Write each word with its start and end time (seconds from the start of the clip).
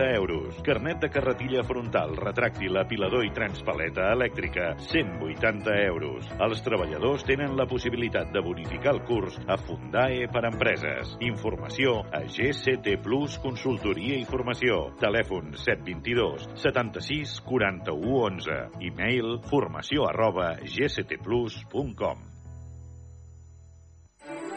180 0.00 0.14
euros. 0.14 0.62
Carnet 0.62 1.00
de 1.00 1.10
carretilla 1.10 1.62
frontal, 1.64 2.14
retràctil, 2.16 2.76
apilador 2.80 3.24
i 3.26 3.32
transpaleta 3.36 4.10
elèctrica, 4.14 4.72
180 4.88 5.76
euros. 5.84 6.28
Els 6.40 6.62
treballadors 6.64 7.24
tenen 7.28 7.56
la 7.58 7.66
possibilitat 7.68 8.32
de 8.32 8.40
bonificar 8.44 8.94
el 8.96 9.02
curs 9.04 9.36
a 9.46 9.58
Fundae 9.60 10.28
per 10.32 10.46
empreses. 10.48 11.16
Informació 11.20 12.00
a 12.16 12.22
GCT 12.24 12.96
Plus 13.04 13.36
Consultoria 13.44 14.16
i 14.16 14.24
Formació. 14.28 14.80
Telèfon 15.02 15.52
722 15.60 16.48
76 16.64 17.36
41 17.44 18.16
11. 18.30 18.58
E-mail 18.88 19.36
formació 19.50 20.08
arroba 20.08 20.54
gctplus.com. 20.64 22.24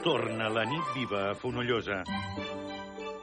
Torna 0.03 0.49
la 0.51 0.65
nit 0.67 0.95
viva 0.95 1.29
a 1.31 1.35
Fonollosa. 1.39 2.01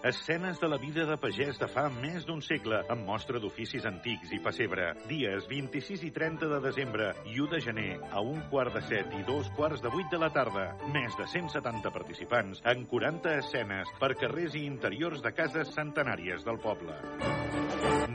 Escenes 0.02 0.58
de 0.58 0.66
la 0.66 0.78
vida 0.78 1.04
de 1.04 1.16
pagès 1.20 1.58
de 1.60 1.66
fa 1.68 1.82
més 1.92 2.24
d'un 2.24 2.38
segle, 2.40 2.78
amb 2.88 3.04
mostra 3.04 3.36
d'oficis 3.36 3.84
antics 3.84 4.30
i 4.32 4.38
pessebre. 4.40 4.86
Dies 5.10 5.44
26 5.50 6.06
i 6.08 6.10
30 6.14 6.48
de 6.48 6.60
desembre 6.64 7.10
i 7.28 7.36
1 7.36 7.50
de 7.52 7.60
gener, 7.60 7.90
a 8.08 8.22
un 8.24 8.40
quart 8.48 8.72
de 8.72 8.80
set 8.88 9.12
i 9.18 9.20
dos 9.28 9.50
quarts 9.58 9.82
de 9.84 9.92
vuit 9.92 10.08
de 10.08 10.16
la 10.22 10.30
tarda. 10.32 10.70
Més 10.94 11.12
de 11.18 11.26
170 11.28 11.92
participants 11.92 12.62
en 12.72 12.86
40 12.88 13.34
escenes 13.42 13.92
per 14.00 14.14
carrers 14.22 14.56
i 14.56 14.64
interiors 14.64 15.20
de 15.20 15.34
cases 15.36 15.74
centenàries 15.76 16.48
del 16.48 16.56
poble. 16.64 16.96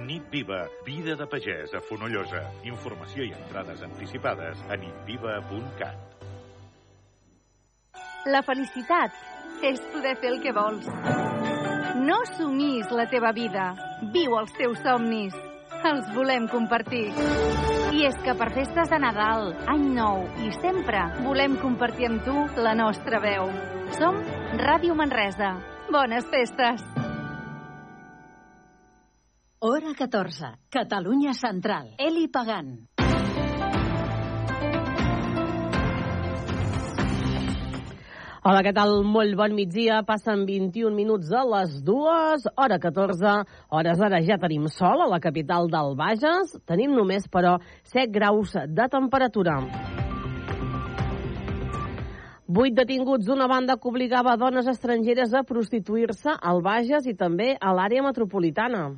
Nit 0.07 0.25
Viva, 0.33 0.63
vida 0.89 1.13
de 1.19 1.29
pagès 1.29 1.77
a 1.77 1.83
Fonollosa. 1.85 2.41
Informació 2.65 3.29
i 3.29 3.35
entrades 3.37 3.85
anticipades 3.85 4.65
a 4.73 4.81
nitviva.cat. 4.81 6.01
La 8.25 8.41
felicitat 8.41 9.13
és 9.61 9.79
poder 9.93 10.17
fer 10.17 10.33
el 10.33 10.41
que 10.41 10.53
vols. 10.53 10.89
No 12.05 12.19
sumis 12.37 12.91
la 12.93 13.07
teva 13.09 13.31
vida. 13.33 13.71
Viu 14.13 14.35
els 14.37 14.51
teus 14.59 14.77
somnis. 14.85 15.33
Els 15.89 16.09
volem 16.13 16.45
compartir. 16.51 17.07
I 17.97 18.03
és 18.05 18.17
que 18.21 18.35
per 18.37 18.51
festes 18.53 18.91
de 18.91 18.99
Nadal, 19.01 19.47
Any 19.73 19.87
Nou 19.95 20.21
i 20.45 20.51
sempre 20.59 21.01
volem 21.25 21.55
compartir 21.63 22.11
amb 22.11 22.21
tu 22.27 22.35
la 22.61 22.75
nostra 22.77 23.21
veu. 23.23 23.49
Som 23.97 24.21
Ràdio 24.61 24.93
Manresa. 24.93 25.55
Bones 25.89 26.29
festes! 26.29 26.85
Hora 29.65 29.95
14. 29.97 30.51
Catalunya 30.69 31.33
Central. 31.33 31.95
Eli 31.97 32.27
Pagant. 32.29 32.94
Hola, 38.45 38.59
què 38.61 38.75
tal? 38.77 38.99
Molt 39.09 39.33
bon 39.39 39.55
migdia. 39.57 40.03
Passen 40.05 40.43
21 40.45 40.93
minuts 40.93 41.31
a 41.33 41.39
les 41.49 41.79
dues, 41.81 42.43
hora 42.61 42.75
14. 42.77 43.31
Hores 43.73 44.03
ara 44.05 44.19
ja 44.21 44.37
tenim 44.37 44.67
sol 44.69 45.01
a 45.01 45.07
la 45.09 45.17
capital 45.23 45.65
del 45.71 45.95
Bages. 45.97 46.53
Tenim 46.69 46.93
només, 46.93 47.25
però, 47.25 47.55
7 47.89 48.13
graus 48.13 48.53
de 48.53 48.85
temperatura. 48.93 49.55
Vuit 52.45 52.77
detinguts 52.77 53.25
d'una 53.25 53.49
banda 53.49 53.79
que 53.81 53.89
obligava 53.89 54.37
dones 54.37 54.69
estrangeres 54.69 55.33
a 55.33 55.41
prostituir-se 55.41 56.37
al 56.37 56.61
Bages 56.61 57.09
i 57.09 57.17
també 57.17 57.55
a 57.57 57.73
l'àrea 57.73 58.05
metropolitana. 58.05 58.91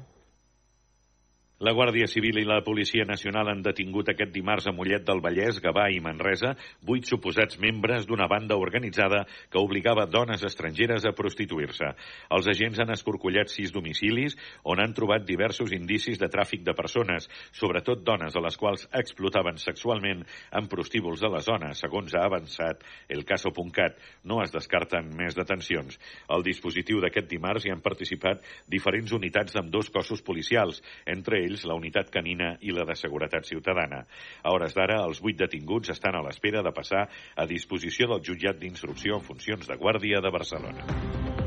La 1.57 1.71
Guàrdia 1.73 2.05
Civil 2.05 2.37
i 2.37 2.43
la 2.45 2.59
Policia 2.61 3.01
Nacional 3.09 3.47
han 3.49 3.63
detingut 3.65 4.11
aquest 4.11 4.29
dimarts 4.29 4.67
a 4.69 4.71
Mollet 4.77 5.01
del 5.07 5.23
Vallès, 5.25 5.57
Gavà 5.57 5.87
i 5.89 5.97
Manresa 6.05 6.51
vuit 6.85 7.07
suposats 7.09 7.57
membres 7.57 8.03
d'una 8.05 8.27
banda 8.29 8.53
organitzada 8.61 9.23
que 9.49 9.57
obligava 9.57 10.03
dones 10.05 10.43
estrangeres 10.45 11.07
a 11.09 11.15
prostituir-se. 11.17 11.89
Els 12.37 12.49
agents 12.53 12.77
han 12.77 12.93
escorcollat 12.93 13.49
sis 13.49 13.73
domicilis 13.73 14.35
on 14.69 14.83
han 14.83 14.93
trobat 14.93 15.25
diversos 15.25 15.73
indicis 15.73 16.21
de 16.21 16.29
tràfic 16.29 16.61
de 16.61 16.75
persones, 16.77 17.25
sobretot 17.49 18.05
dones 18.05 18.37
a 18.37 18.45
les 18.45 18.61
quals 18.61 18.85
explotaven 19.01 19.57
sexualment 19.57 20.21
en 20.61 20.69
prostíbuls 20.69 21.25
de 21.25 21.33
la 21.33 21.41
zona, 21.41 21.73
segons 21.73 22.13
ha 22.13 22.27
avançat 22.29 22.85
el 23.09 23.25
caso.cat. 23.25 23.97
No 24.29 24.43
es 24.45 24.53
descarten 24.53 25.09
més 25.17 25.33
detencions. 25.33 25.97
Al 26.29 26.45
dispositiu 26.45 27.01
d'aquest 27.01 27.33
dimarts 27.33 27.65
hi 27.65 27.73
han 27.73 27.81
participat 27.81 28.45
diferents 28.69 29.17
unitats 29.17 29.57
d'ambdós 29.57 29.89
cossos 29.89 30.21
policials, 30.21 30.85
entre 31.09 31.46
ells 31.47 31.65
la 31.65 31.77
unitat 31.79 32.11
canina 32.13 32.53
i 32.61 32.75
la 32.75 32.85
de 32.87 32.95
seguretat 32.99 33.49
ciutadana. 33.49 34.03
A 34.43 34.53
hores 34.53 34.77
d'ara, 34.77 35.01
els 35.07 35.23
vuit 35.23 35.39
detinguts 35.39 35.95
estan 35.95 36.19
a 36.19 36.23
l'espera 36.27 36.63
de 36.63 36.75
passar 36.75 37.07
a 37.35 37.49
disposició 37.49 38.11
del 38.13 38.23
jutjat 38.29 38.61
d'instrucció 38.61 39.19
en 39.19 39.27
funcions 39.31 39.67
de 39.67 39.79
guàrdia 39.81 40.21
de 40.21 40.33
Barcelona. 40.39 41.46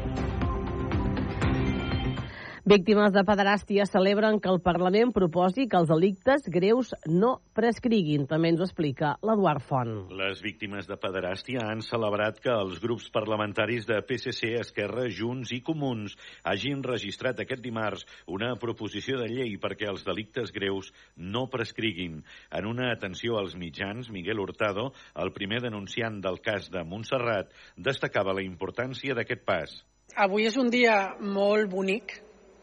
Víctimes 2.70 3.10
de 3.10 3.25
pederàstia 3.26 3.82
celebren 3.88 4.36
que 4.38 4.47
el 4.47 4.60
Parlament 4.62 5.10
proposi 5.10 5.64
que 5.66 5.78
els 5.81 5.88
delictes 5.91 6.44
greus 6.54 6.92
no 7.10 7.31
prescriguin. 7.58 8.28
També 8.31 8.53
ens 8.53 8.60
ho 8.62 8.69
explica 8.69 9.16
l'Eduard 9.26 9.64
Font. 9.66 9.97
Les 10.14 10.38
víctimes 10.44 10.86
de 10.86 10.94
pederàstia 11.03 11.64
han 11.66 11.82
celebrat 11.82 12.38
que 12.44 12.53
els 12.54 12.78
grups 12.84 13.08
parlamentaris 13.10 13.88
de 13.91 13.98
PSC, 14.06 14.53
Esquerra, 14.60 15.08
Junts 15.10 15.50
i 15.56 15.58
Comuns 15.66 16.14
hagin 16.53 16.86
registrat 16.86 17.42
aquest 17.42 17.66
dimarts 17.66 18.06
una 18.38 18.53
proposició 18.62 19.19
de 19.19 19.26
llei 19.34 19.58
perquè 19.58 19.91
els 19.91 20.06
delictes 20.06 20.54
greus 20.54 20.94
no 21.19 21.48
prescriguin. 21.50 22.22
En 22.54 22.70
una 22.70 22.92
atenció 22.94 23.42
als 23.42 23.58
mitjans, 23.58 24.14
Miguel 24.14 24.38
Hurtado, 24.38 24.92
el 25.19 25.34
primer 25.34 25.64
denunciant 25.66 26.22
del 26.22 26.38
cas 26.38 26.70
de 26.70 26.87
Montserrat, 26.87 27.50
destacava 27.75 28.38
la 28.38 28.47
importància 28.47 29.19
d'aquest 29.19 29.42
pas. 29.42 29.78
Avui 30.14 30.47
és 30.47 30.54
un 30.54 30.70
dia 30.70 31.16
molt 31.19 31.66
bonic 31.75 32.20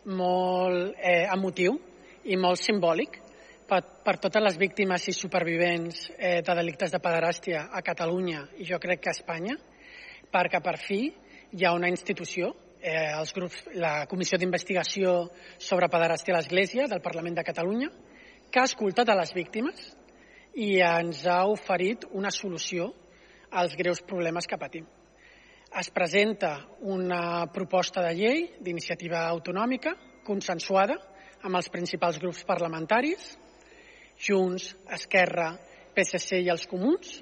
molt 0.08 0.96
eh, 0.98 1.28
emotiu 1.34 1.78
i 2.28 2.38
molt 2.40 2.62
simbòlic 2.62 3.20
per, 3.68 3.82
per 4.04 4.16
totes 4.24 4.44
les 4.44 4.58
víctimes 4.60 5.08
i 5.12 5.16
supervivents 5.16 6.08
eh, 6.16 6.40
de 6.42 6.56
delictes 6.56 6.94
de 6.94 7.02
pederàstia 7.04 7.68
a 7.72 7.84
Catalunya 7.84 8.46
i 8.58 8.68
jo 8.68 8.80
crec 8.80 9.04
que 9.04 9.12
a 9.12 9.18
Espanya, 9.18 9.58
perquè 10.32 10.62
per 10.64 10.78
fi 10.80 11.02
hi 11.52 11.66
ha 11.66 11.74
una 11.76 11.92
institució, 11.92 12.54
eh, 12.80 13.12
els 13.18 13.34
grups, 13.36 13.64
la 13.76 14.08
Comissió 14.08 14.40
d'Investigació 14.40 15.18
sobre 15.58 15.92
Pederàstia 15.92 16.36
a 16.36 16.40
l'Església 16.40 16.88
del 16.88 17.04
Parlament 17.04 17.40
de 17.40 17.48
Catalunya, 17.48 17.92
que 18.52 18.62
ha 18.62 18.68
escoltat 18.70 19.10
a 19.12 19.20
les 19.20 19.34
víctimes 19.36 19.90
i 20.56 20.78
ens 20.82 21.26
ha 21.28 21.44
oferit 21.52 22.08
una 22.12 22.32
solució 22.32 22.94
als 23.52 23.76
greus 23.76 24.02
problemes 24.04 24.48
que 24.48 24.60
patim 24.60 24.88
es 25.76 25.90
presenta 25.92 26.68
una 26.82 27.48
proposta 27.52 28.02
de 28.02 28.14
llei 28.16 28.44
d'iniciativa 28.64 29.26
autonòmica 29.28 29.94
consensuada 30.26 30.96
amb 31.44 31.60
els 31.60 31.70
principals 31.70 32.20
grups 32.20 32.44
parlamentaris, 32.48 33.36
Junts, 34.18 34.72
Esquerra, 34.98 35.52
PSC 35.94 36.42
i 36.42 36.50
els 36.50 36.66
Comuns, 36.70 37.20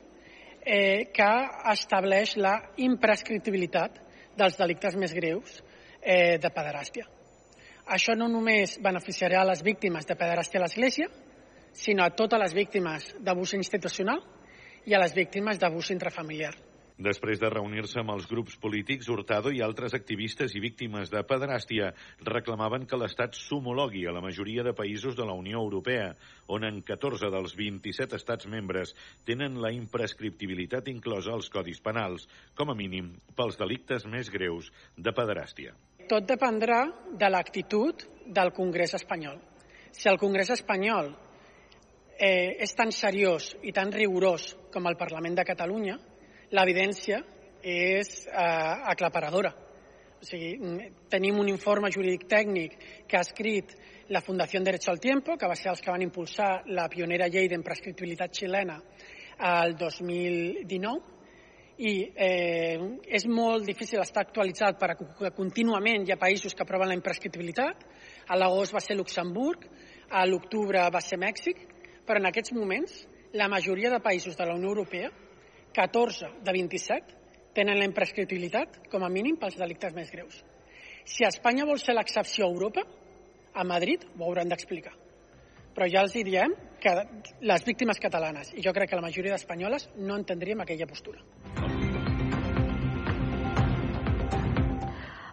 eh, 0.66 1.12
que 1.14 1.32
estableix 1.74 2.36
la 2.38 2.56
imprescriptibilitat 2.78 4.00
dels 4.38 4.58
delictes 4.60 4.96
més 4.96 5.14
greus 5.14 5.60
eh, 6.02 6.38
de 6.40 6.52
pederàstia. 6.52 7.06
Això 7.86 8.16
no 8.18 8.28
només 8.32 8.80
beneficiarà 8.82 9.42
a 9.42 9.50
les 9.52 9.62
víctimes 9.64 10.08
de 10.08 10.16
pederàstia 10.18 10.62
a 10.62 10.66
l'Església, 10.66 11.10
sinó 11.76 12.06
a 12.06 12.14
totes 12.16 12.40
les 12.40 12.56
víctimes 12.56 13.12
d'abús 13.20 13.54
institucional 13.54 14.24
i 14.86 14.96
a 14.96 15.02
les 15.02 15.14
víctimes 15.14 15.60
d'abús 15.60 15.92
intrafamiliar. 15.92 16.56
Després 16.96 17.42
de 17.42 17.50
reunir-se 17.52 18.00
amb 18.00 18.14
els 18.14 18.28
grups 18.32 18.54
polítics, 18.56 19.10
Hurtado 19.12 19.52
i 19.52 19.60
altres 19.60 19.94
activistes 19.98 20.54
i 20.56 20.62
víctimes 20.64 21.10
de 21.12 21.20
pederàstia 21.28 21.90
reclamaven 22.24 22.86
que 22.88 22.96
l'Estat 22.96 23.36
s'homologui 23.36 24.06
a 24.08 24.14
la 24.16 24.22
majoria 24.24 24.64
de 24.64 24.72
països 24.72 25.18
de 25.18 25.26
la 25.28 25.36
Unió 25.36 25.60
Europea, 25.60 26.14
on 26.48 26.64
en 26.64 26.80
14 26.88 27.28
dels 27.34 27.58
27 27.60 28.16
estats 28.16 28.48
membres 28.48 28.96
tenen 29.28 29.60
la 29.60 29.74
imprescriptibilitat 29.76 30.88
inclosa 30.88 31.36
als 31.36 31.52
codis 31.52 31.84
penals, 31.84 32.30
com 32.56 32.72
a 32.72 32.78
mínim 32.80 33.12
pels 33.36 33.60
delictes 33.60 34.08
més 34.08 34.32
greus 34.32 34.72
de 34.96 35.12
pederàstia. 35.12 35.76
Tot 36.08 36.24
dependrà 36.24 36.86
de 37.12 37.28
l'actitud 37.28 38.08
del 38.26 38.56
Congrés 38.56 38.96
espanyol. 38.96 39.42
Si 39.92 40.08
el 40.08 40.22
Congrés 40.22 40.56
espanyol 40.56 41.12
eh, 42.16 42.56
és 42.64 42.72
tan 42.72 42.96
seriós 42.96 43.52
i 43.68 43.76
tan 43.76 43.92
rigorós 43.92 44.54
com 44.72 44.88
el 44.88 44.96
Parlament 44.96 45.36
de 45.36 45.44
Catalunya, 45.44 46.00
l'evidència 46.56 47.22
és 47.66 48.12
eh, 48.28 48.92
aclaparadora. 48.94 49.52
O 50.22 50.26
sigui, 50.26 50.56
tenim 51.12 51.40
un 51.42 51.50
informe 51.52 51.92
jurídic 51.94 52.28
tècnic 52.32 52.78
que 53.10 53.18
ha 53.18 53.26
escrit 53.26 53.76
la 54.10 54.22
Fundació 54.22 54.62
Derecho 54.64 54.92
al 54.92 55.02
Tiempo, 55.02 55.36
que 55.38 55.50
va 55.50 55.58
ser 55.58 55.72
els 55.72 55.82
que 55.82 55.92
van 55.92 56.06
impulsar 56.06 56.64
la 56.78 56.88
pionera 56.90 57.28
llei 57.28 57.50
d'imprescriptibilitat 57.50 58.34
xilena 58.38 58.80
al 59.50 59.76
2019, 59.78 61.14
i 61.76 61.94
eh, 62.16 62.80
és 63.12 63.26
molt 63.28 63.66
difícil 63.68 64.00
estar 64.00 64.24
actualitzat 64.24 64.78
perquè 64.80 65.34
contínuament 65.36 66.06
hi 66.06 66.14
ha 66.14 66.22
països 66.22 66.56
que 66.56 66.64
aproven 66.64 66.88
la 66.88 66.96
imprescriptibilitat. 66.96 67.84
A 68.32 68.38
l'agost 68.40 68.74
va 68.74 68.80
ser 68.80 68.96
Luxemburg, 68.96 69.66
a 70.10 70.24
l'octubre 70.30 70.86
va 70.94 71.02
ser 71.04 71.20
Mèxic, 71.20 71.60
però 72.08 72.22
en 72.22 72.30
aquests 72.30 72.56
moments 72.56 73.02
la 73.36 73.50
majoria 73.52 73.92
de 73.92 74.00
països 74.00 74.38
de 74.38 74.48
la 74.48 74.56
Unió 74.56 74.72
Europea 74.72 75.12
14 75.76 76.32
de 76.42 76.52
27 76.56 77.24
tenen 77.56 77.80
la 77.80 77.88
imprescriptibilitat 77.88 78.86
com 78.92 79.04
a 79.04 79.12
mínim 79.12 79.36
pels 79.40 79.58
delictes 79.60 79.96
més 79.96 80.12
greus. 80.12 80.40
Si 81.06 81.28
Espanya 81.28 81.68
vol 81.68 81.80
ser 81.84 81.96
l'excepció 81.96 82.48
a 82.48 82.54
Europa, 82.54 82.86
a 83.54 83.64
Madrid 83.68 84.08
ho 84.18 84.24
hauran 84.26 84.52
d'explicar. 84.52 84.96
Però 85.76 85.88
ja 85.92 86.04
els 86.08 86.16
hi 86.16 86.24
diem 86.24 86.56
que 86.80 86.96
les 87.44 87.68
víctimes 87.68 88.00
catalanes, 88.00 88.54
i 88.56 88.64
jo 88.64 88.74
crec 88.74 88.94
que 88.94 89.00
la 89.00 89.08
majoria 89.08 89.36
d'espanyoles, 89.36 89.90
no 89.98 90.16
entendríem 90.16 90.64
aquella 90.64 90.88
postura. 90.88 91.20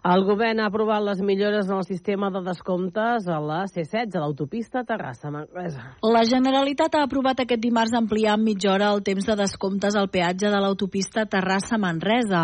El 0.02 0.24
govern 0.26 0.58
ha 0.58 0.64
aprovat 0.66 1.04
les 1.06 1.20
millores 1.22 1.68
en 1.68 1.76
el 1.76 1.84
sistema 1.86 2.28
de 2.34 2.40
descomptes 2.42 3.28
a 3.30 3.36
la 3.38 3.60
C-16, 3.70 4.16
a 4.16 4.22
l'autopista 4.24 4.82
Terrassa-Manresa. 4.82 5.84
La 6.02 6.24
Generalitat 6.26 6.96
ha 6.98 7.04
aprovat 7.06 7.44
aquest 7.44 7.62
dimarts 7.62 7.94
ampliar 7.94 8.34
en 8.34 8.42
mitja 8.42 8.72
hora 8.72 8.88
el 8.96 9.04
temps 9.06 9.30
de 9.30 9.36
descomptes 9.38 9.94
al 9.94 10.10
peatge 10.10 10.50
de 10.50 10.64
l'autopista 10.64 11.22
Terrassa-Manresa. 11.36 12.42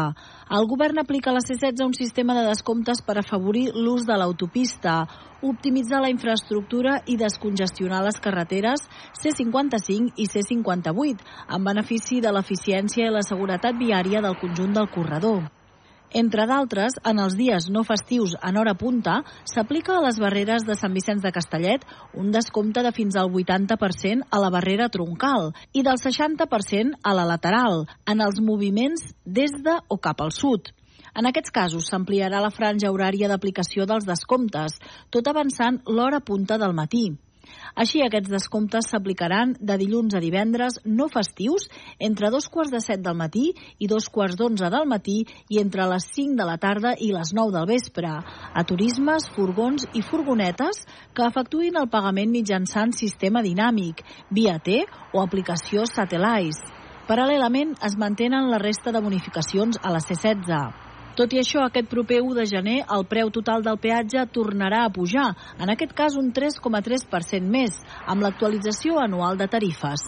El 0.55 0.71
govern 0.71 1.03
aplica 1.03 1.33
a 1.33 1.35
la 1.35 1.43
C-16 1.43 1.83
un 1.89 1.99
sistema 1.99 2.39
de 2.39 2.47
descomptes 2.47 3.03
per 3.03 3.19
afavorir 3.19 3.73
l'ús 3.75 4.07
de 4.07 4.15
l'autopista, 4.15 5.03
optimitzar 5.43 5.99
la 6.07 6.15
infraestructura 6.15 7.03
i 7.11 7.19
descongestionar 7.19 8.05
les 8.07 8.23
carreteres 8.23 8.87
C55 9.19 10.15
i 10.15 10.31
C58, 10.31 11.27
en 11.51 11.71
benefici 11.75 12.23
de 12.23 12.31
l'eficiència 12.31 13.11
i 13.11 13.15
la 13.19 13.27
seguretat 13.27 13.75
viària 13.75 14.23
del 14.23 14.39
conjunt 14.39 14.79
del 14.79 14.95
corredor. 14.95 15.49
Entre 16.17 16.47
d'altres, 16.49 16.95
en 17.05 17.19
els 17.21 17.35
dies 17.37 17.67
no 17.69 17.83
festius 17.85 18.33
en 18.41 18.57
hora 18.57 18.73
punta, 18.81 19.19
s'aplica 19.45 19.99
a 19.99 20.05
les 20.07 20.17
barreres 20.23 20.65
de 20.65 20.77
Sant 20.79 20.95
Vicenç 20.97 21.21
de 21.21 21.33
Castellet 21.37 21.85
un 22.17 22.31
descompte 22.33 22.83
de 22.83 22.93
fins 22.97 23.19
al 23.21 23.29
80% 23.29 24.25
a 24.31 24.41
la 24.41 24.49
barrera 24.49 24.89
troncal 24.89 25.53
i 25.77 25.85
del 25.85 26.01
60% 26.01 27.03
a 27.05 27.15
la 27.15 27.29
lateral, 27.29 27.85
en 28.09 28.25
els 28.25 28.41
moviments 28.41 29.05
des 29.27 29.53
de 29.53 29.77
o 29.89 30.01
cap 30.01 30.25
al 30.25 30.33
sud. 30.33 30.73
En 31.13 31.29
aquests 31.29 31.53
casos 31.53 31.89
s'ampliarà 31.91 32.41
la 32.41 32.55
franja 32.55 32.93
horària 32.95 33.29
d'aplicació 33.29 33.85
dels 33.85 34.09
descomptes, 34.09 34.81
tot 35.11 35.29
avançant 35.29 35.83
l'hora 35.85 36.21
punta 36.25 36.57
del 36.57 36.73
matí. 36.73 37.19
Així, 37.75 38.01
aquests 38.03 38.31
descomptes 38.33 38.89
s'aplicaran 38.91 39.55
de 39.61 39.77
dilluns 39.81 40.17
a 40.17 40.23
divendres 40.23 40.81
no 40.85 41.09
festius 41.13 41.69
entre 41.99 42.31
dos 42.35 42.49
quarts 42.49 42.73
de 42.75 42.81
set 42.85 43.05
del 43.05 43.19
matí 43.19 43.53
i 43.79 43.91
dos 43.91 44.09
quarts 44.13 44.39
d'onze 44.39 44.71
del 44.73 44.89
matí 44.91 45.19
i 45.49 45.61
entre 45.63 45.87
les 45.93 46.09
5 46.17 46.39
de 46.41 46.49
la 46.49 46.59
tarda 46.59 46.95
i 46.99 47.13
les 47.15 47.35
9 47.35 47.55
del 47.55 47.69
vespre 47.71 48.11
a 48.11 48.65
turismes, 48.67 49.29
furgons 49.37 49.87
i 49.95 50.03
furgonetes 50.03 50.85
que 51.15 51.29
efectuïn 51.29 51.79
el 51.79 51.91
pagament 51.93 52.35
mitjançant 52.35 52.97
sistema 52.97 53.45
dinàmic, 53.45 54.03
via 54.31 54.59
T 54.59 54.83
o 55.13 55.23
aplicació 55.23 55.87
Satellites. 55.87 56.61
Paral·lelament 57.09 57.79
es 57.87 57.97
mantenen 57.97 58.51
la 58.53 58.61
resta 58.61 58.93
de 58.93 59.01
bonificacions 59.01 59.81
a 59.83 59.95
la 59.95 60.03
C-16. 60.05 60.88
Tot 61.19 61.33
i 61.35 61.41
això, 61.41 61.65
aquest 61.67 61.89
proper 61.91 62.21
1 62.23 62.37
de 62.37 62.45
gener 62.47 62.77
el 62.95 63.03
preu 63.11 63.33
total 63.35 63.65
del 63.67 63.81
peatge 63.83 64.23
tornarà 64.37 64.85
a 64.87 64.93
pujar, 64.95 65.33
en 65.59 65.73
aquest 65.75 65.97
cas 66.01 66.15
un 66.21 66.31
3,3% 66.37 67.51
més, 67.59 67.83
amb 68.07 68.23
l'actualització 68.23 69.03
anual 69.03 69.41
de 69.41 69.51
tarifes. 69.51 70.07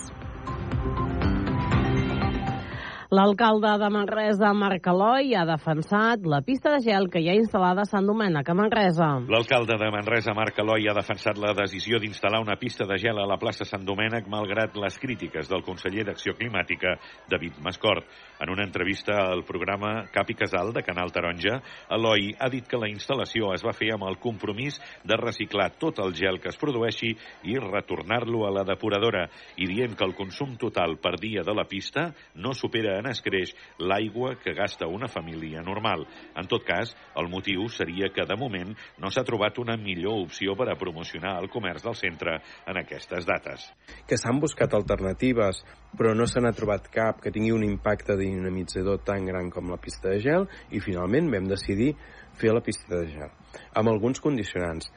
L'alcalde 3.11 3.73
de 3.83 3.89
Manresa, 3.91 4.53
Marc 4.55 4.85
Aloi, 4.87 5.33
ha 5.35 5.41
defensat 5.43 6.23
la 6.31 6.39
pista 6.47 6.71
de 6.77 6.79
gel 6.85 7.09
que 7.11 7.19
hi 7.19 7.27
ha 7.27 7.35
instal·lada 7.35 7.83
a 7.83 7.89
Sant 7.91 8.07
Domènec, 8.07 8.47
a 8.47 8.55
Manresa. 8.55 9.09
L'alcalde 9.27 9.75
de 9.81 9.89
Manresa, 9.91 10.31
Marc 10.31 10.61
Aloi, 10.63 10.87
ha 10.87 10.95
defensat 10.95 11.41
la 11.43 11.51
decisió 11.59 11.99
d'instal·lar 11.99 12.39
una 12.45 12.55
pista 12.61 12.87
de 12.87 12.95
gel 13.03 13.19
a 13.19 13.25
la 13.27 13.35
plaça 13.43 13.67
Sant 13.67 13.83
Domènec 13.83 14.29
malgrat 14.31 14.79
les 14.79 14.99
crítiques 15.03 15.51
del 15.51 15.65
conseller 15.67 16.05
d'Acció 16.07 16.37
Climàtica, 16.39 16.93
David 17.27 17.59
Mascort. 17.67 18.07
En 18.39 18.55
una 18.55 18.63
entrevista 18.63 19.19
al 19.25 19.43
programa 19.43 20.05
Cap 20.15 20.31
i 20.31 20.39
Casal 20.39 20.71
de 20.71 20.87
Canal 20.87 21.11
Taronja, 21.11 21.59
Eloi 21.91 22.31
ha 22.39 22.47
dit 22.55 22.71
que 22.71 22.79
la 22.79 22.93
instal·lació 22.93 23.51
es 23.57 23.67
va 23.67 23.75
fer 23.75 23.91
amb 23.97 24.07
el 24.07 24.21
compromís 24.23 24.79
de 25.03 25.19
reciclar 25.19 25.73
tot 25.83 25.99
el 25.99 26.15
gel 26.15 26.39
que 26.39 26.53
es 26.55 26.63
produeixi 26.63 27.11
i 27.51 27.59
retornar-lo 27.59 28.47
a 28.47 28.55
la 28.61 28.65
depuradora 28.71 29.27
i 29.59 29.67
dient 29.67 29.99
que 29.99 30.07
el 30.07 30.15
consum 30.15 30.55
total 30.63 31.01
per 31.03 31.17
dia 31.19 31.43
de 31.43 31.59
la 31.59 31.67
pista 31.67 32.13
no 32.39 32.55
supera 32.55 33.00
en 33.01 33.11
escreix 33.11 33.55
l'aigua 33.83 34.37
que 34.41 34.55
gasta 34.57 34.89
una 34.89 35.09
família 35.09 35.65
normal. 35.67 36.07
En 36.37 36.49
tot 36.51 36.65
cas, 36.67 36.95
el 37.19 37.31
motiu 37.33 37.67
seria 37.73 38.11
que 38.15 38.27
de 38.29 38.37
moment 38.39 38.75
no 39.01 39.11
s'ha 39.11 39.25
trobat 39.27 39.59
una 39.59 39.77
millor 39.81 40.21
opció 40.27 40.55
per 40.59 40.69
a 40.71 40.79
promocionar 40.79 41.37
el 41.43 41.51
comerç 41.53 41.85
del 41.87 41.99
centre 41.99 42.39
en 42.69 42.81
aquestes 42.81 43.27
dates. 43.29 43.67
Que 44.07 44.19
s'han 44.21 44.41
buscat 44.43 44.75
alternatives, 44.77 45.65
però 45.97 46.15
no 46.15 46.29
se 46.31 46.43
n'ha 46.43 46.55
trobat 46.57 46.89
cap 46.93 47.21
que 47.25 47.33
tingui 47.35 47.53
un 47.57 47.67
impacte 47.67 48.17
dinamitzador 48.21 49.03
tan 49.07 49.27
gran 49.29 49.51
com 49.51 49.73
la 49.73 49.81
pista 49.81 50.13
de 50.13 50.21
gel 50.23 50.49
i 50.71 50.83
finalment 50.85 51.31
vam 51.33 51.49
decidir 51.51 51.95
fer 52.41 52.55
la 52.55 52.63
pista 52.65 52.95
de 52.95 53.09
gel 53.11 53.33
amb 53.75 53.91
alguns 53.91 54.21
condicionants. 54.23 54.91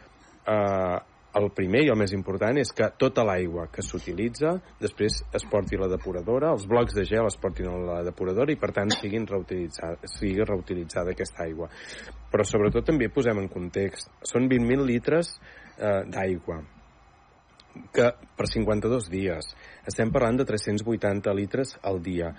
Uh, 0.44 0.99
el 1.39 1.50
primer 1.56 1.81
i 1.85 1.89
el 1.89 1.97
més 1.97 2.13
important 2.13 2.57
és 2.62 2.71
que 2.75 2.89
tota 3.01 3.24
l'aigua 3.25 3.65
que 3.74 3.81
s'utilitza 3.85 4.53
després 4.81 5.21
es 5.33 5.45
porti 5.50 5.77
a 5.77 5.83
la 5.83 5.89
depuradora, 5.95 6.51
els 6.53 6.68
blocs 6.69 6.94
de 6.97 7.06
gel 7.09 7.25
es 7.30 7.38
portin 7.41 7.71
a 7.71 7.80
la 7.88 7.97
depuradora 8.06 8.53
i 8.53 8.59
per 8.59 8.69
tant 8.75 8.94
siguin 8.94 9.25
reutilitzada, 9.30 9.97
sigui 10.09 10.45
reutilitzada 10.45 11.15
aquesta 11.15 11.44
aigua. 11.47 11.71
Però 12.31 12.45
sobretot 12.45 12.85
també 12.85 13.09
posem 13.09 13.41
en 13.41 13.50
context, 13.50 14.12
són 14.30 14.47
20.000 14.51 14.85
litres 14.89 15.33
eh, 15.77 16.03
d'aigua 16.13 16.62
que 17.94 18.12
per 18.38 18.45
52 18.45 19.07
dies 19.09 19.47
estem 19.89 20.12
parlant 20.13 20.38
de 20.38 20.45
380 20.45 21.33
litres 21.33 21.74
al 21.81 21.97
dia. 22.06 22.30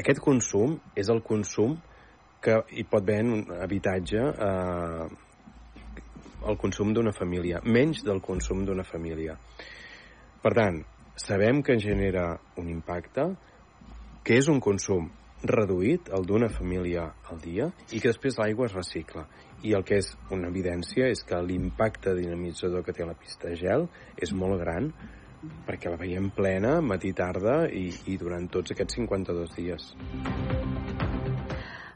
Aquest 0.00 0.22
consum 0.24 0.78
és 0.96 1.10
el 1.12 1.20
consum 1.26 1.76
que 2.42 2.56
hi 2.72 2.86
pot 2.88 3.04
haver 3.04 3.20
un 3.28 3.44
habitatge 3.60 4.22
eh, 4.32 5.04
el 6.48 6.58
consum 6.60 6.92
d'una 6.94 7.12
família, 7.14 7.60
menys 7.64 8.02
del 8.06 8.20
consum 8.24 8.64
d'una 8.66 8.84
família. 8.86 9.36
Per 10.42 10.52
tant, 10.58 10.82
sabem 11.16 11.62
que 11.62 11.78
genera 11.78 12.32
un 12.58 12.68
impacte, 12.70 13.28
que 14.24 14.38
és 14.38 14.48
un 14.50 14.60
consum 14.62 15.10
reduït, 15.42 16.10
el 16.14 16.26
d'una 16.26 16.48
família 16.50 17.08
al 17.30 17.40
dia, 17.42 17.68
i 17.90 18.00
que 18.00 18.12
després 18.12 18.38
l'aigua 18.38 18.68
es 18.68 18.76
recicla. 18.76 19.26
I 19.62 19.74
el 19.78 19.84
que 19.86 19.98
és 20.02 20.12
una 20.34 20.50
evidència 20.50 21.08
és 21.10 21.22
que 21.26 21.38
l'impacte 21.42 22.14
dinamitzador 22.18 22.86
que 22.86 22.94
té 22.94 23.06
la 23.06 23.18
pista 23.18 23.50
de 23.50 23.58
gel 23.58 23.88
és 24.16 24.34
molt 24.34 24.58
gran, 24.62 24.90
perquè 25.66 25.90
la 25.90 25.98
veiem 25.98 26.30
plena 26.34 26.78
matí 26.80 27.12
tarda 27.18 27.64
i, 27.66 27.88
i 28.06 28.18
durant 28.18 28.46
tots 28.50 28.74
aquests 28.74 29.00
52 29.02 29.56
dies. 29.58 29.90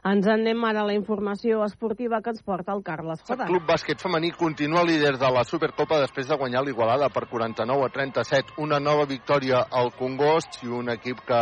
Ens 0.07 0.27
anem 0.31 0.61
ara 0.63 0.85
a 0.85 0.87
la 0.87 0.93
informació 0.95 1.63
esportiva 1.65 2.21
que 2.23 2.31
ens 2.31 2.43
porta 2.45 2.71
el 2.77 2.83
Carles 2.85 3.23
Joda. 3.27 3.43
El 3.43 3.49
Club 3.49 3.65
Bàsquet 3.67 3.99
Femení 3.99 4.29
continua 4.31 4.85
líder 4.87 5.17
de 5.19 5.31
la 5.35 5.43
Supercopa 5.43 5.97
després 5.99 6.29
de 6.29 6.37
guanyar 6.39 6.61
l'Igualada 6.63 7.09
per 7.11 7.25
49 7.27 7.89
a 7.89 7.91
37. 7.91 8.55
Una 8.63 8.79
nova 8.79 9.03
victòria 9.09 9.65
al 9.81 9.91
Congost 9.97 10.61
i 10.63 10.71
un 10.71 10.93
equip 10.93 11.25
que 11.27 11.39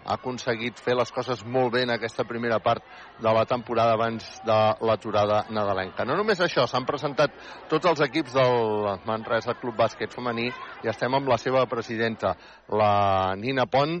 ha 0.00 0.16
aconseguit 0.16 0.80
fer 0.82 0.96
les 0.98 1.12
coses 1.14 1.44
molt 1.44 1.74
bé 1.74 1.84
en 1.84 1.92
aquesta 1.94 2.24
primera 2.26 2.58
part 2.64 2.82
de 3.20 3.34
la 3.36 3.44
temporada 3.46 3.94
abans 3.94 4.26
de 4.48 4.58
l'aturada 4.88 5.44
nadalenca. 5.50 6.06
No 6.08 6.16
només 6.18 6.40
això, 6.40 6.64
s'han 6.66 6.88
presentat 6.88 7.36
tots 7.70 7.92
els 7.92 8.02
equips 8.08 8.34
del 8.34 8.88
Manresa 9.06 9.54
Club 9.60 9.76
Bàsquet 9.78 10.10
Femení 10.16 10.48
i 10.48 10.90
estem 10.90 11.14
amb 11.14 11.30
la 11.30 11.38
seva 11.38 11.62
presidenta, 11.70 12.34
la 12.74 13.36
Nina 13.36 13.68
Pont, 13.70 14.00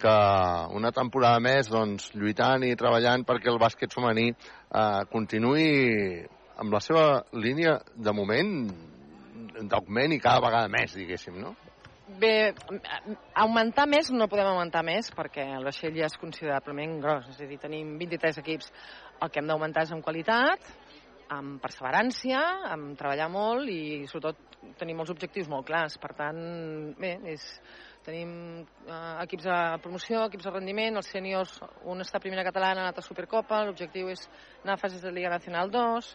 que 0.00 0.16
una 0.76 0.92
temporada 0.96 1.40
més 1.44 1.70
doncs, 1.70 2.10
lluitant 2.16 2.64
i 2.66 2.76
treballant 2.78 3.24
perquè 3.28 3.52
el 3.52 3.60
bàsquet 3.62 3.92
femení 3.94 4.30
eh, 4.32 5.00
continuï 5.12 5.66
amb 6.60 6.76
la 6.76 6.80
seva 6.84 7.04
línia 7.32 7.78
de 7.96 8.14
moment 8.16 8.54
d'augment 9.60 10.12
i 10.12 10.20
cada 10.20 10.42
vegada 10.44 10.68
més, 10.72 10.94
diguéssim, 10.96 11.36
no? 11.40 11.54
Bé, 12.20 12.52
augmentar 13.38 13.86
més 13.86 14.10
no 14.10 14.26
podem 14.28 14.48
augmentar 14.50 14.82
més 14.84 15.12
perquè 15.14 15.44
el 15.56 15.66
vaixell 15.66 15.94
ja 15.96 16.08
és 16.08 16.16
considerablement 16.18 16.98
gros, 17.02 17.28
és 17.30 17.38
a 17.38 17.48
dir, 17.48 17.58
tenim 17.62 17.94
23 18.00 18.40
equips. 18.42 18.72
El 19.22 19.30
que 19.30 19.40
hem 19.40 19.50
d'augmentar 19.50 19.84
és 19.86 19.92
en 19.94 20.02
qualitat, 20.02 20.66
amb 21.30 21.60
perseverància, 21.62 22.40
amb 22.74 22.96
treballar 22.98 23.28
molt 23.30 23.70
i 23.70 24.08
sobretot 24.10 24.58
tenir 24.80 24.96
molts 24.98 25.12
objectius 25.14 25.48
molt 25.52 25.68
clars. 25.68 25.96
Per 26.02 26.10
tant, 26.18 26.40
bé, 26.98 27.14
és, 27.30 27.46
Tenim 28.04 28.30
eh, 28.88 29.16
equips 29.26 29.44
de 29.44 29.56
promoció, 29.84 30.22
equips 30.30 30.46
de 30.48 30.52
rendiment, 30.54 30.96
els 30.96 31.10
sèniors, 31.12 31.58
un 31.84 32.00
està 32.00 32.16
a 32.16 32.24
primera 32.24 32.44
catalana, 32.46 32.86
l'altre 32.86 33.04
a 33.04 33.08
Supercopa, 33.08 33.60
l'objectiu 33.68 34.08
és 34.08 34.24
anar 34.62 34.78
a 34.78 34.80
fases 34.80 35.04
de 35.04 35.12
Liga 35.12 35.32
Nacional 35.32 35.72
2, 35.74 36.08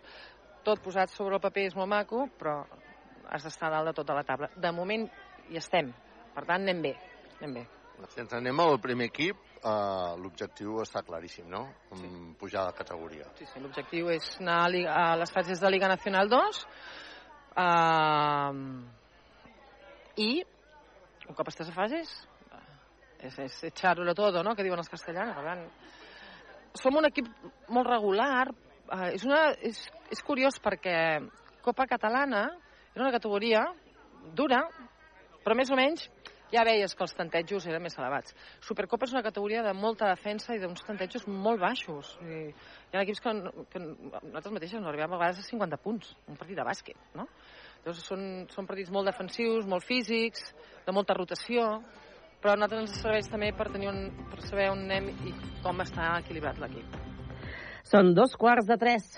tot 0.66 0.82
posat 0.82 1.14
sobre 1.14 1.38
el 1.38 1.44
paper 1.44 1.68
és 1.70 1.78
molt 1.78 1.92
maco, 1.92 2.26
però 2.40 2.64
has 3.30 3.46
d'estar 3.46 3.70
dalt 3.74 3.92
de 3.92 3.96
tota 4.02 4.18
la 4.18 4.26
taula. 4.26 4.50
De 4.58 4.72
moment 4.74 5.06
hi 5.52 5.62
estem, 5.62 5.92
per 6.34 6.46
tant 6.48 6.66
anem 6.66 6.82
bé, 6.88 6.96
anem 7.38 7.60
bé. 7.60 7.66
Si 8.12 8.20
ens 8.20 8.34
anem 8.36 8.60
al 8.60 8.80
primer 8.84 9.08
equip, 9.12 9.38
uh, 9.62 10.18
l'objectiu 10.20 10.82
està 10.84 11.04
claríssim, 11.06 11.46
no? 11.52 11.64
Sí. 11.94 12.10
Pujar 12.42 12.66
de 12.68 12.76
categoria. 12.82 13.30
Sí, 13.38 13.48
sí, 13.52 13.62
l'objectiu 13.64 14.10
és 14.14 14.26
anar 14.42 14.58
a, 14.64 14.68
Liga, 14.74 14.98
a 14.98 15.16
les 15.22 15.32
fases 15.32 15.62
de 15.62 15.72
Liga 15.72 15.88
Nacional 15.92 16.34
2 16.34 16.60
uh, 17.62 18.52
i 20.26 20.32
un 21.30 21.38
cop 21.38 21.50
estàs 21.50 21.70
a 21.72 21.76
fases, 21.76 22.12
és, 23.20 23.38
és 23.40 23.58
echarlo 23.72 24.14
todo, 24.14 24.44
no?, 24.44 24.56
que 24.56 24.66
diuen 24.66 24.82
els 24.82 24.92
castellans. 24.92 25.34
Per 25.36 25.46
tant, 25.46 25.64
som 26.78 26.98
un 27.00 27.08
equip 27.10 27.30
molt 27.74 27.90
regular. 27.90 28.48
Eh, 28.86 29.16
és, 29.16 29.26
una, 29.26 29.48
és, 29.66 29.80
és 30.14 30.22
curiós 30.26 30.60
perquè 30.62 30.96
Copa 31.66 31.88
Catalana 31.90 32.46
Era 32.96 33.04
una 33.04 33.12
categoria 33.12 33.66
dura, 34.38 34.62
però 35.44 35.56
més 35.60 35.68
o 35.68 35.76
menys 35.76 36.06
ja 36.54 36.64
veies 36.68 36.96
que 36.96 37.04
els 37.06 37.16
tantejos 37.18 37.66
eren 37.70 37.84
més 37.84 37.98
elevats. 37.98 38.36
Supercopa 38.64 39.08
és 39.08 39.14
una 39.16 39.24
categoria 39.26 39.64
de 39.66 39.74
molta 39.78 40.10
defensa 40.12 40.56
i 40.56 40.62
d'uns 40.62 40.84
tantejos 40.86 41.28
molt 41.28 41.62
baixos. 41.62 42.16
I 42.22 42.40
hi 42.50 42.98
ha 42.98 43.04
equips 43.04 43.24
que, 43.24 43.36
que 43.74 43.84
nosaltres 43.84 44.56
mateixes 44.58 44.82
no 44.82 44.92
arribem 44.92 45.14
a 45.14 45.20
vegades 45.20 45.42
a 45.42 45.48
50 45.50 45.82
punts, 45.84 46.16
un 46.30 46.40
partit 46.40 46.60
de 46.60 46.68
bàsquet, 46.68 47.00
no? 47.18 47.28
Llavors 47.86 48.06
són, 48.08 48.24
són 48.54 48.66
partits 48.66 48.90
molt 48.94 49.10
defensius, 49.12 49.68
molt 49.70 49.86
físics, 49.86 50.48
de 50.86 50.96
molta 50.96 51.14
rotació, 51.18 51.68
però 52.42 52.54
a 52.54 52.60
nosaltres 52.60 52.88
ens 52.88 53.02
serveix 53.02 53.30
també 53.30 53.52
per, 53.58 53.70
tenir 53.74 53.92
un, 53.92 54.02
per 54.32 54.42
saber 54.46 54.72
on 54.74 54.86
anem 54.88 55.12
i 55.30 55.36
com 55.66 55.82
està 55.86 56.16
equilibrat 56.22 56.62
l'equip. 56.62 57.00
Són 57.86 58.16
dos 58.18 58.34
quarts 58.42 58.66
de 58.70 58.78
tres. 58.82 59.12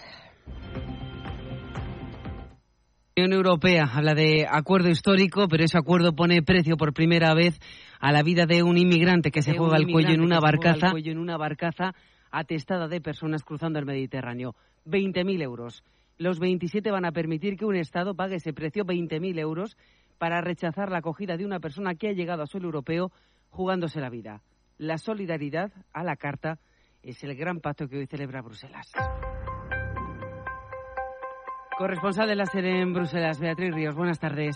La 3.17 3.23
Unión 3.23 3.39
Europea 3.39 3.89
habla 3.91 4.13
de 4.13 4.45
acuerdo 4.47 4.89
histórico, 4.89 5.47
pero 5.47 5.63
ese 5.63 5.75
acuerdo 5.75 6.13
pone 6.13 6.43
precio 6.43 6.77
por 6.77 6.93
primera 6.93 7.33
vez 7.33 7.57
a 7.99 8.11
la 8.11 8.21
vida 8.21 8.45
de 8.45 8.61
un 8.61 8.77
inmigrante 8.77 9.31
que 9.31 9.41
se 9.41 9.57
juega 9.57 9.77
el 9.77 9.91
cuello 9.91 10.11
en 10.11 10.21
una 10.21 10.35
que 10.35 10.41
se 10.41 10.47
juega 10.47 10.49
el 10.49 10.75
barcaza, 10.75 10.91
cuello 10.91 11.11
en 11.13 11.17
una 11.17 11.35
barcaza 11.35 11.95
atestada 12.29 12.87
de 12.87 13.01
personas 13.01 13.43
cruzando 13.43 13.79
el 13.79 13.87
Mediterráneo. 13.87 14.53
20.000 14.85 15.41
euros. 15.41 15.83
Los 16.19 16.37
27 16.37 16.91
van 16.91 17.05
a 17.05 17.11
permitir 17.11 17.57
que 17.57 17.65
un 17.65 17.75
Estado 17.75 18.13
pague 18.13 18.35
ese 18.35 18.53
precio, 18.53 18.85
20.000 18.85 19.39
euros, 19.39 19.77
para 20.19 20.39
rechazar 20.41 20.91
la 20.91 20.99
acogida 20.99 21.37
de 21.37 21.45
una 21.45 21.59
persona 21.59 21.95
que 21.95 22.09
ha 22.09 22.13
llegado 22.13 22.43
a 22.43 22.45
suelo 22.45 22.67
europeo 22.67 23.11
jugándose 23.49 23.99
la 23.99 24.11
vida. 24.11 24.43
La 24.77 24.99
solidaridad 24.99 25.71
a 25.91 26.03
la 26.03 26.17
carta 26.17 26.59
es 27.01 27.23
el 27.23 27.35
gran 27.35 27.61
pacto 27.61 27.87
que 27.87 27.97
hoy 27.97 28.05
celebra 28.05 28.43
Bruselas. 28.43 28.91
Corresponsal 31.77 32.27
de 32.27 32.35
la 32.35 32.47
serie 32.47 32.81
en 32.81 32.91
Bruselas, 32.91 33.39
Beatriz 33.39 33.71
Ríos, 33.71 33.93
buenas 33.93 34.17
tardes. 34.17 34.55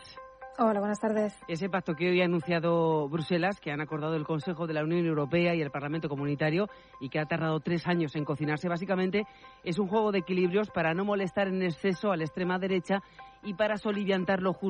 Hola, 0.58 0.80
buenas 0.80 1.00
tardes. 1.00 1.40
Ese 1.48 1.70
pacto 1.70 1.94
que 1.94 2.10
hoy 2.10 2.20
ha 2.20 2.26
anunciado 2.26 3.08
Bruselas, 3.10 3.60
que 3.60 3.72
han 3.72 3.80
acordado 3.80 4.16
el 4.16 4.26
Consejo 4.26 4.66
de 4.66 4.74
la 4.74 4.84
Unión 4.84 5.06
Europea 5.06 5.54
y 5.54 5.62
el 5.62 5.70
Parlamento 5.70 6.10
Comunitario 6.10 6.68
y 7.00 7.10
que 7.10 7.20
ha 7.20 7.26
tardado 7.26 7.60
tres 7.60 7.86
años 7.86 8.16
en 8.16 8.26
cocinarse, 8.26 8.68
básicamente 8.68 9.26
es 9.64 9.78
un 9.78 9.88
juego 9.88 10.12
de 10.12 10.20
equilibrios 10.20 10.72
para 10.72 10.96
no 10.96 11.06
molestar 11.06 11.48
en 11.48 11.62
exceso 11.62 12.12
a 12.12 12.18
la 12.18 12.24
extrema 12.24 12.58
derecha 12.58 13.04
y 13.44 13.54
para 13.54 13.78
soliviantar 13.78 14.42
lo 14.42 14.54
justo 14.54 14.60